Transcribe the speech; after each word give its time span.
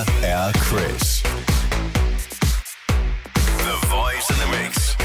Mr. 0.00 0.52
Chriz. 0.62 1.22
The 3.66 3.76
voice 3.88 4.30
in 4.30 4.38
the 4.38 4.46
mix. 4.56 4.96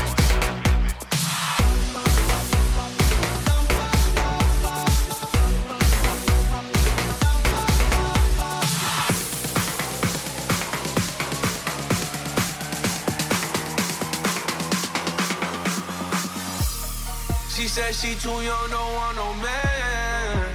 She 17.53 17.67
said 17.67 17.93
she 17.93 18.15
too 18.15 18.29
young, 18.29 18.69
don't 18.69 18.93
want 18.93 19.15
no 19.17 19.33
man. 19.43 20.54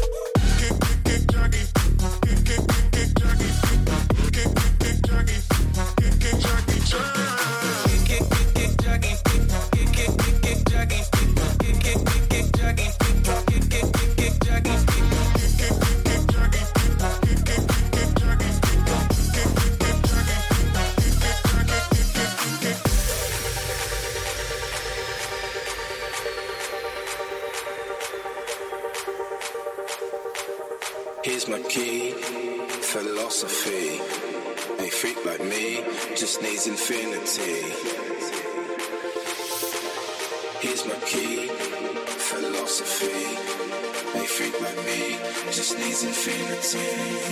philosophy. 33.41 33.97
A 34.85 34.89
freak 34.91 35.25
like 35.25 35.43
me 35.43 35.83
just 36.15 36.41
needs 36.43 36.67
infinity. 36.67 37.73
Here's 40.59 40.85
my 40.85 40.93
key, 41.07 41.47
philosophy. 42.29 43.35
A 44.19 44.23
freak 44.27 44.61
like 44.61 44.77
me 44.85 45.17
just 45.51 45.77
needs 45.79 46.03
infinity. 46.03 47.31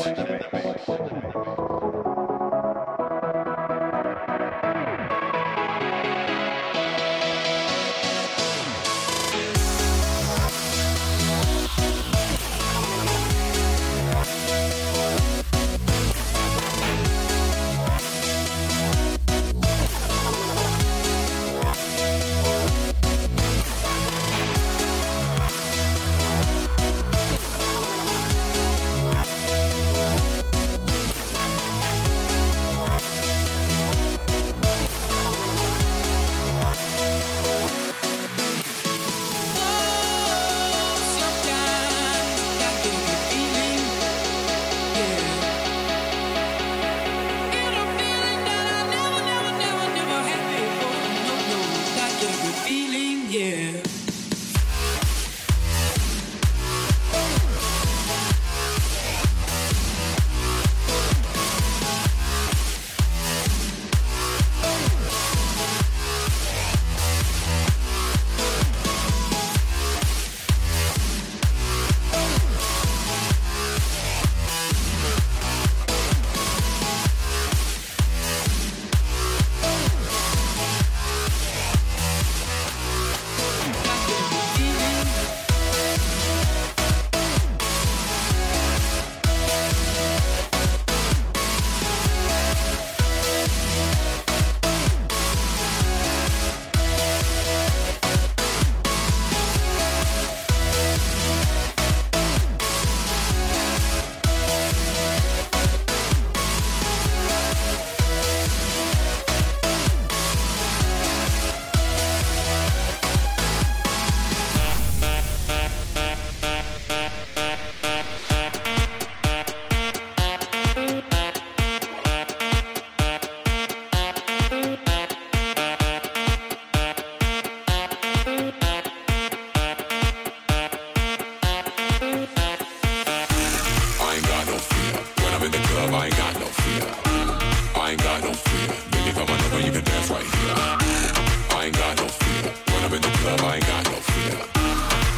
club, 143.21 143.41
I 143.41 143.55
ain't 143.55 143.67
got 143.67 143.85
no 143.85 143.91
fear. 143.91 144.37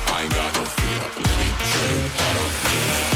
I 0.07 0.23
ain't 0.23 0.33
got 0.33 0.55
no 0.55 0.63
fear. 0.63 1.01
Let 1.23 1.37
me 1.39 1.47
drink 1.71 2.21
out 2.21 2.35
of 2.35 2.51
fear. 2.51 3.12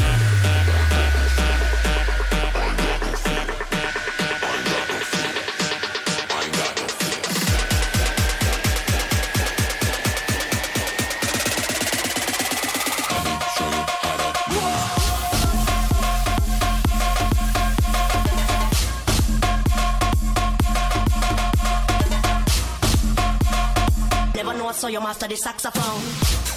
so 24.78 24.86
you 24.86 25.00
master 25.00 25.26
the 25.26 25.36
saxophone. 25.36 26.47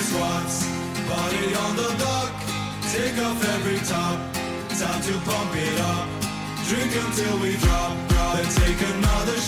James 0.00 0.14
Watts, 0.14 0.66
body 1.08 1.54
on 1.54 1.76
the 1.76 1.94
dock. 1.98 2.32
Take 2.90 3.18
off 3.18 3.44
every 3.56 3.78
top, 3.86 4.18
time 4.80 5.02
to 5.02 5.12
pump 5.28 5.52
it 5.54 5.80
up. 5.80 6.08
Drink 6.68 6.92
until 7.04 7.38
we 7.40 7.56
drop, 7.56 8.08
drop, 8.08 8.36
and 8.38 8.50
take 8.50 8.80
another 8.94 9.39